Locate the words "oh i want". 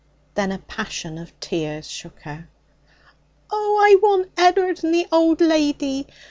3.51-4.31